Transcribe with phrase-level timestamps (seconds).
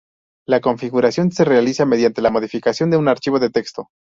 [0.47, 3.89] La configuración se realiza mediante la modificación de un archivo de texto.